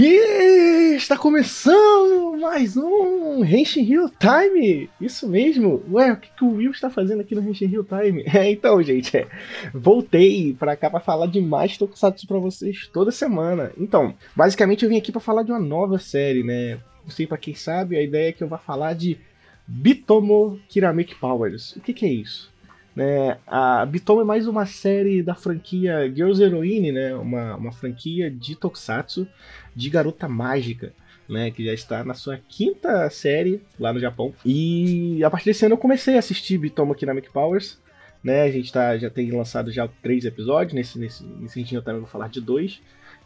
[0.00, 4.88] E está começando mais um Henshin Hill Time!
[5.00, 5.82] Isso mesmo!
[5.90, 8.22] Ué, o que, que o Will está fazendo aqui no Henshin Hill Time?
[8.32, 9.26] É, então, gente, é,
[9.74, 13.72] voltei para cá para falar de mais Tokusatsu para vocês toda semana.
[13.76, 16.78] Então, basicamente eu vim aqui para falar de uma nova série, né?
[17.02, 19.18] Não sei para quem sabe, a ideia é que eu vá falar de
[19.66, 21.74] Bitomo Kirameki Powers.
[21.74, 22.52] O que, que é isso?
[22.98, 27.14] Né, a Bitomo é mais uma série da franquia Girls Heroine, né?
[27.14, 29.24] Uma, uma franquia de Tokusatsu
[29.72, 30.92] de Garota Mágica,
[31.28, 31.48] né?
[31.52, 34.34] Que já está na sua quinta série lá no Japão.
[34.44, 37.78] E a partir desse ano eu comecei a assistir Bitomo Kinamic Powers.
[38.20, 42.00] Né, a gente tá, já tem lançado já três episódios, nesse, nesse, nesse eu também
[42.00, 42.80] vou falar de dois.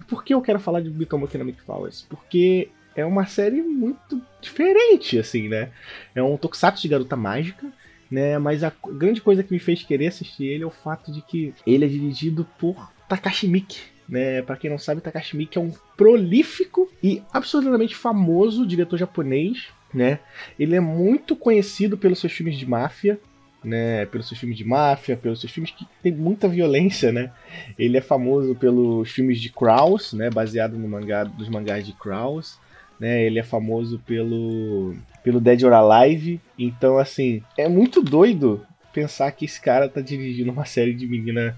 [0.06, 2.04] Por que eu quero falar de Bitomo Kinamic Powers?
[2.10, 5.70] Porque é uma série muito diferente, assim, né?
[6.14, 7.72] É um tokusatsu de garota mágica,
[8.12, 8.36] né?
[8.36, 11.54] Mas a grande coisa que me fez querer assistir ele é o fato de que
[11.66, 14.42] ele é dirigido por Takashi Miike, né?
[14.42, 20.18] Para quem não sabe, Takashi Miike é um prolífico e absolutamente famoso diretor japonês, né?
[20.58, 23.19] Ele é muito conhecido pelos seus filmes de máfia,
[23.64, 27.32] né, pelos seus filmes de máfia, pelos seus filmes que tem muita violência, né?
[27.78, 32.58] Ele é famoso pelos filmes de Kraus, né, baseado no mangá dos mangás de Kraus,
[33.00, 33.24] né?
[33.24, 36.41] Ele é famoso pelo pelo Dead or Alive.
[36.59, 41.56] Então, assim, é muito doido pensar que esse cara tá dirigindo uma série de menina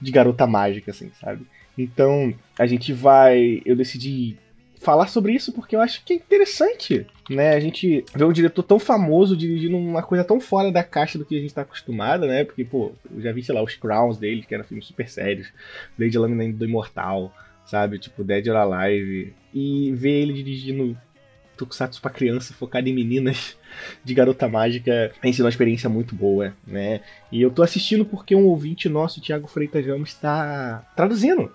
[0.00, 1.46] de garota mágica, assim, sabe?
[1.76, 3.62] Então, a gente vai.
[3.64, 4.36] Eu decidi
[4.80, 7.54] falar sobre isso porque eu acho que é interessante, né?
[7.54, 11.24] A gente vê um diretor tão famoso dirigindo uma coisa tão fora da caixa do
[11.24, 12.44] que a gente tá acostumado, né?
[12.44, 15.52] Porque, pô, eu já vi, sei lá, os Crowns dele, que eram filmes super sérios,
[15.98, 17.34] Blade Runner do Imortal,
[17.64, 17.98] sabe?
[17.98, 19.34] Tipo, Dead or Alive.
[19.52, 20.96] E ver ele dirigindo
[21.56, 23.56] Tokusatsu pra criança, focado em meninas
[24.04, 27.00] de garota mágica, tem sido uma experiência muito boa, né?
[27.30, 31.50] E eu tô assistindo porque um ouvinte nosso, Thiago Freitas Ramos, está traduzindo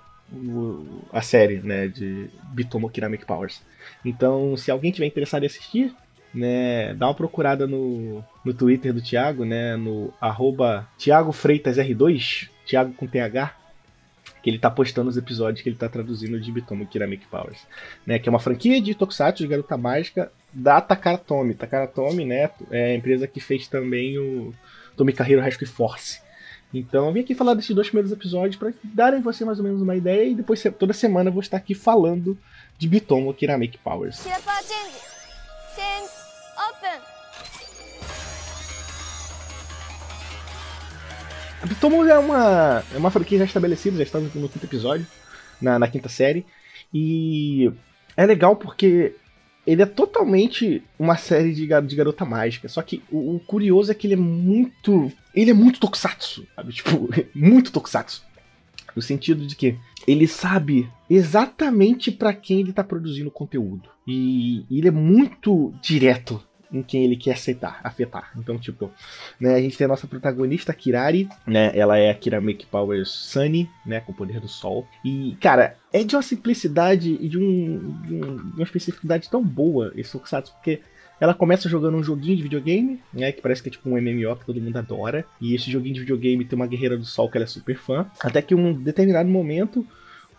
[1.12, 3.62] a série, né, de Bitomo Kinamic Powers.
[4.06, 5.94] Então, se alguém tiver interessado em assistir,
[6.34, 12.50] né, dá uma procurada no, no Twitter do Thiago, né, no arroba Thiago Freitas R2,
[12.66, 13.54] Thiago com TH,
[14.42, 17.60] que ele tá postando os episódios que ele tá traduzindo de Bitomo Kinamic Powers,
[18.06, 21.54] né, que é uma franquia de Tokusatsu de garota mágica da Takara Tomy.
[21.54, 24.54] Takara Tomy, né, é a empresa que fez também o
[24.96, 26.20] Tomikahiro Rescue Force,
[26.74, 29.82] então eu vim aqui falar desses dois primeiros episódios para darem você mais ou menos
[29.82, 32.38] uma ideia e depois toda semana eu vou estar aqui falando
[32.78, 34.26] de Bitomo Kiramake Powers.
[34.26, 34.40] A
[41.68, 45.06] Bitomo é uma, é uma franquia já estabelecida, já está no, quinto episódio,
[45.62, 46.46] na, na quinta série.
[46.94, 47.72] E
[48.18, 49.16] é legal porque
[49.66, 52.68] ele é totalmente uma série de, de garota mágica.
[52.68, 55.12] Só que o, o, curioso é que ele é muito.
[55.34, 56.74] Ele é muito tokusatsu, sabe?
[56.74, 58.24] Tipo, muito tokusatsu.
[58.96, 63.90] No sentido de que ele sabe exatamente para quem ele tá produzindo conteúdo.
[64.06, 68.32] E, e ele é muito direto em quem ele quer aceitar, afetar.
[68.38, 68.92] Então, tipo,
[69.40, 71.72] né, a gente tem a nossa protagonista, Kirari, né?
[71.76, 74.00] Ela é a Kirameki Powers Sunny, né?
[74.00, 74.88] Com o poder do sol.
[75.04, 79.44] E, cara, é de uma simplicidade e de, um, de, um, de uma especificidade tão
[79.44, 80.82] boa esse Tokusatsu, porque
[81.20, 83.32] ela começa jogando um joguinho de videogame, né?
[83.32, 85.26] Que parece que é tipo um MMO que todo mundo adora.
[85.40, 88.10] E esse joguinho de videogame tem uma guerreira do sol que ela é super fã.
[88.20, 89.86] Até que em um determinado momento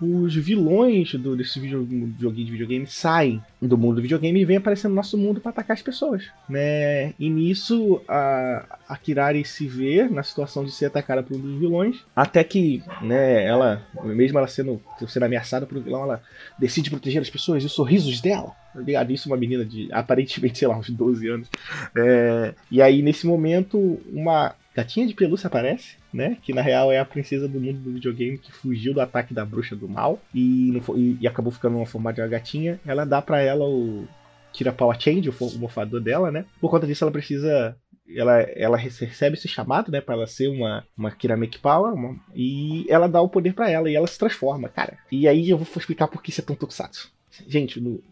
[0.02, 1.86] os vilões do, desse video,
[2.18, 5.50] joguinho de videogame saem do mundo do videogame e vêm aparecendo no nosso mundo para
[5.50, 7.14] atacar as pessoas, né?
[7.18, 11.58] E nisso a, a Kirari se vê na situação de ser atacada por um dos
[11.58, 16.22] vilões, até que, né, ela, mesmo ela sendo, sendo ameaçada por um vilão, ela
[16.58, 18.52] decide proteger as pessoas e os sorrisos dela.
[18.74, 19.12] Tá ligado?
[19.12, 21.48] Isso uma menina de aparentemente, sei lá, uns 12 anos.
[21.94, 26.36] É, e aí, nesse momento, uma gatinha de pelúcia aparece né?
[26.42, 29.44] Que na real é a princesa do mundo do videogame que fugiu do ataque da
[29.44, 32.78] bruxa do mal e, e, e acabou ficando uma forma de uma gatinha.
[32.84, 34.06] Ela dá para ela o
[34.52, 36.44] tira power change, o, morfador dela, né?
[36.60, 37.74] Por conta disso, ela precisa
[38.14, 42.84] ela, ela recebe esse chamado, né, para ela ser uma uma Kirameki Power, uma, e
[42.88, 44.98] ela dá o poder para ela e ela se transforma, cara.
[45.10, 47.10] E aí eu vou explicar por que isso é tão tokusatsu.
[47.48, 48.02] Gente, no,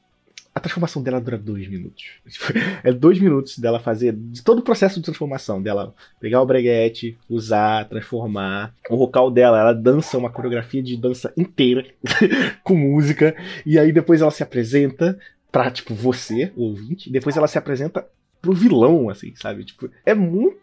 [0.55, 2.05] a transformação dela dura dois minutos.
[2.83, 7.17] É dois minutos dela fazer de todo o processo de transformação dela pegar o breguete,
[7.29, 8.75] usar, transformar.
[8.89, 11.87] O vocal dela, ela dança uma coreografia de dança inteira
[12.65, 15.19] com música e aí depois ela se apresenta
[15.53, 18.07] pra, tipo, você, o ouvinte, depois ela se apresenta
[18.41, 19.65] pro vilão, assim, sabe?
[19.65, 20.57] Tipo, é muito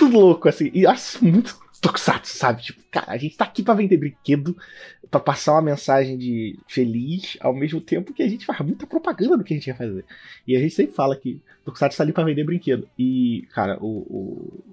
[0.00, 2.62] louco, assim, e acho muito tokusatsu, sabe?
[2.62, 4.56] Tipo, cara, a gente tá aqui para vender brinquedo,
[5.10, 9.36] para passar uma mensagem de feliz, ao mesmo tempo que a gente faz muita propaganda
[9.36, 10.04] do que a gente ia fazer.
[10.46, 12.88] E a gente sempre fala que tokusatsu tá ali para vender brinquedo.
[12.98, 14.64] E, cara, o, o,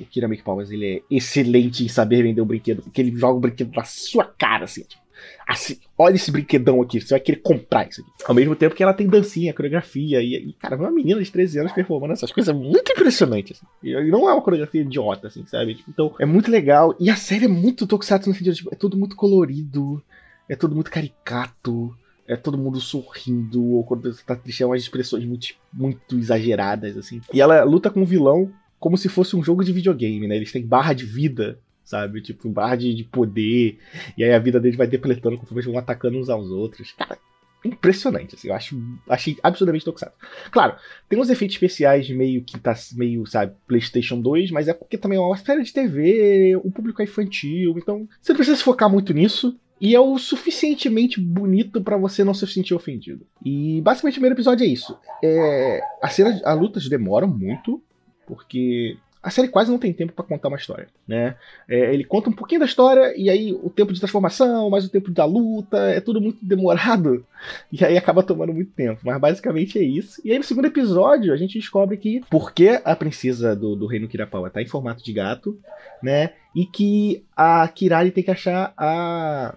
[0.00, 3.40] o Kiramiki Powers, ele é excelente em saber vender o brinquedo, porque ele joga o
[3.40, 5.01] brinquedo na sua cara, assim, tipo,
[5.46, 8.10] assim, olha esse brinquedão aqui, você vai querer comprar isso aqui.
[8.24, 11.60] Ao mesmo tempo que ela tem dancinha, coreografia, e, e cara, uma menina de 13
[11.60, 13.66] anos performando essas coisas é muito impressionante, assim.
[13.82, 15.74] E não é uma coreografia idiota, assim, sabe?
[15.74, 16.94] Tipo, então, é muito legal.
[16.98, 20.02] E a série é muito tokusatsu no sentido, tipo, é tudo muito colorido,
[20.48, 21.94] é tudo muito caricato,
[22.26, 26.96] é todo mundo sorrindo, ou quando você tá triste, é umas expressões muito, muito exageradas,
[26.96, 27.20] assim.
[27.32, 30.36] E ela luta com o vilão como se fosse um jogo de videogame, né?
[30.36, 31.58] Eles têm barra de vida,
[31.92, 32.22] sabe?
[32.22, 33.78] Tipo, barra de, de poder,
[34.16, 36.92] e aí a vida deles vai depletando conforme eles vão atacando uns aos outros.
[36.92, 37.18] Cara,
[37.62, 40.16] impressionante, assim, eu acho, achei absurdamente tokusatsu.
[40.50, 40.74] Claro,
[41.06, 45.18] tem uns efeitos especiais meio que tá meio, sabe, PlayStation 2, mas é porque também
[45.18, 48.90] é uma série de TV, o público é infantil, então você não precisa se focar
[48.90, 49.56] muito nisso.
[49.78, 53.26] E é o suficientemente bonito para você não se sentir ofendido.
[53.44, 54.96] E basicamente o primeiro episódio é isso.
[55.22, 57.82] É, a cena, as lutas demoram muito,
[58.24, 61.36] porque a série quase não tem tempo para contar uma história, né?
[61.68, 64.88] É, ele conta um pouquinho da história e aí o tempo de transformação, mais o
[64.88, 67.24] tempo da luta, é tudo muito demorado
[67.70, 69.00] e aí acaba tomando muito tempo.
[69.04, 70.20] Mas basicamente é isso.
[70.24, 74.08] E aí no segundo episódio a gente descobre que porque a princesa do, do reino
[74.08, 75.56] Kirapawa tá em formato de gato,
[76.02, 76.32] né?
[76.54, 79.54] E que a Kirari tem que achar a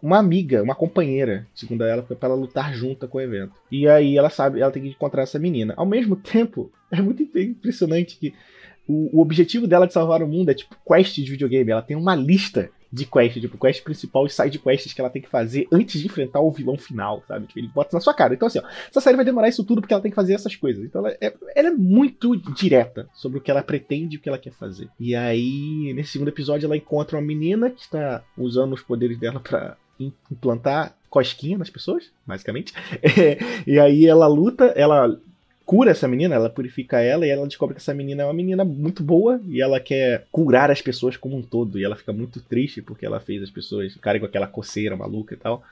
[0.00, 3.52] uma amiga, uma companheira, segundo ela, para ela lutar junto com o evento.
[3.70, 5.74] E aí ela sabe, ela tem que encontrar essa menina.
[5.76, 8.32] Ao mesmo tempo, é muito impressionante que
[8.88, 11.70] o, o, objetivo dela de salvar o mundo é tipo quest de videogame.
[11.70, 15.20] Ela tem uma lista de quests, tipo, quest principal e side quests que ela tem
[15.20, 17.46] que fazer antes de enfrentar o vilão final, sabe?
[17.46, 18.32] Tipo, ele bota na sua cara.
[18.32, 20.56] Então, assim, ó, essa série vai demorar isso tudo porque ela tem que fazer essas
[20.56, 20.82] coisas.
[20.82, 24.28] Então, ela é, ela é muito direta sobre o que ela pretende e o que
[24.28, 24.88] ela quer fazer.
[24.98, 29.38] E aí, nesse segundo episódio, ela encontra uma menina que está usando os poderes dela
[29.38, 32.72] para implantar cosquinha nas pessoas, basicamente.
[33.18, 35.18] É, e aí ela luta, ela
[35.68, 38.64] cura essa menina, ela purifica ela e ela descobre que essa menina é uma menina
[38.64, 41.78] muito boa e ela quer curar as pessoas como um todo.
[41.78, 45.34] E ela fica muito triste porque ela fez as pessoas ficarem com aquela coceira maluca
[45.34, 45.62] e tal.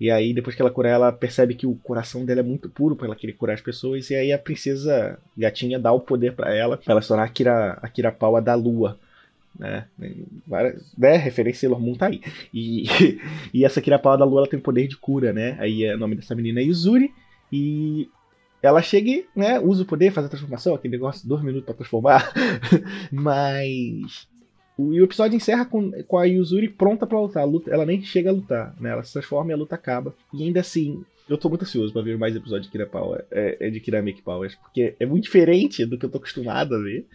[0.00, 2.96] E aí, depois que ela cura ela, percebe que o coração dela é muito puro
[2.96, 4.10] para ela querer curar as pessoas.
[4.10, 7.28] E aí a princesa gatinha dá o poder para ela, pra ela se tornar a
[7.28, 8.98] Kira, a Kira Paua da lua.
[9.56, 9.84] Né?
[10.48, 11.16] Várias, né?
[11.16, 12.20] Referência Sailor Moon tá aí.
[12.52, 12.86] E,
[13.54, 15.56] e essa Kira Paua da lua ela tem poder de cura, né?
[15.60, 17.14] Aí é, o nome dessa menina é Yuzuri.
[17.52, 18.08] E
[18.64, 21.74] ela chega e né, usa o poder, faz a transformação, aquele negócio, dois minutos para
[21.74, 22.32] transformar.
[23.12, 24.26] Mas.
[24.78, 27.46] O, e o episódio encerra com, com a Yuzuri pronta pra lutar.
[27.46, 28.90] Luta, ela nem chega a lutar, né?
[28.90, 30.14] Ela se transforma e a luta acaba.
[30.32, 33.68] E ainda assim, eu tô muito ansioso pra ver mais episódios de Kira Power, é,
[33.68, 37.06] é de Kiramik Powers, porque é muito diferente do que eu tô acostumado a ver,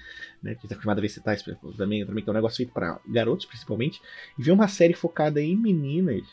[0.44, 0.54] né?
[0.54, 1.44] Porque tá acostumado a ver Setais
[1.76, 4.00] também, também, que é um negócio feito para garotos, principalmente,
[4.38, 6.24] e ver uma série focada em meninas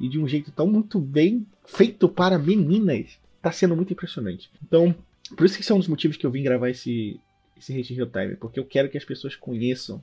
[0.00, 3.16] e de um jeito tão muito bem feito para meninas
[3.46, 4.50] tá sendo muito impressionante.
[4.62, 4.94] Então,
[5.36, 7.20] por isso que esse é um dos motivos que eu vim gravar esse,
[7.56, 10.02] esse Hate Real Time, porque eu quero que as pessoas conheçam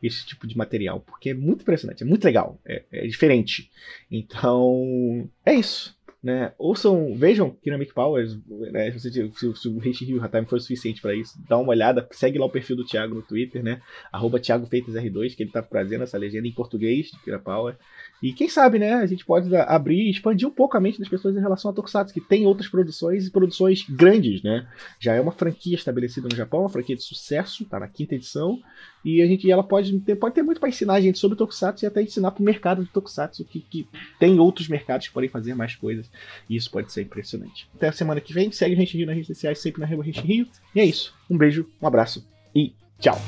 [0.00, 3.68] esse tipo de material, porque é muito impressionante, é muito legal, é, é diferente.
[4.08, 5.98] Então, é isso.
[6.20, 6.52] Né?
[6.58, 8.90] Ouçam, vejam Dynamic Powers, né?
[8.98, 12.38] se, se, se, o Hate Rio Time for suficiente para isso, dá uma olhada, segue
[12.38, 13.80] lá o perfil do Thiago no Twitter, né?
[14.12, 17.76] Arroba ThiagoFeitasR2, que ele tá trazendo essa legenda em português de Kira Power.
[18.22, 21.08] E quem sabe, né, a gente pode abrir e expandir um pouco a mente das
[21.08, 24.66] pessoas em relação a Tokusatsu, que tem outras produções e produções grandes, né?
[24.98, 28.60] Já é uma franquia estabelecida no Japão, uma franquia de sucesso, tá na quinta edição,
[29.04, 31.84] e a gente ela pode ter, pode ter muito para ensinar a gente sobre Tokusatsu
[31.84, 33.88] e até ensinar pro mercado de Tokusatsu, que, que
[34.18, 36.10] tem outros mercados que podem fazer mais coisas,
[36.48, 37.68] e isso pode ser impressionante.
[37.74, 40.46] Até a semana que vem, segue a gente nas redes sociais, sempre na Gente Rio,
[40.74, 41.14] e é isso.
[41.30, 43.18] Um beijo, um abraço e tchau!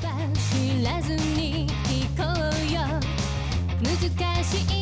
[4.57, 4.80] きな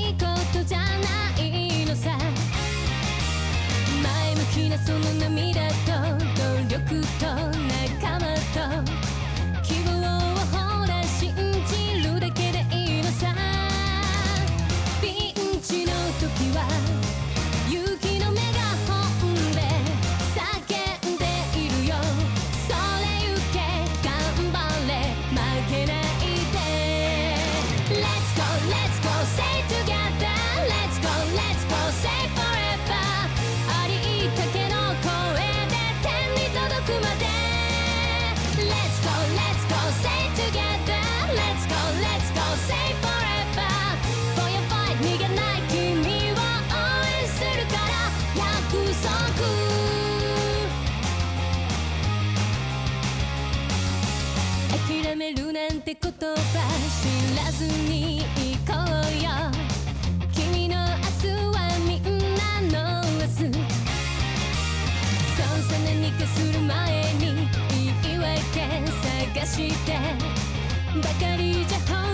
[69.67, 69.93] して
[71.03, 72.08] ばかりじゃ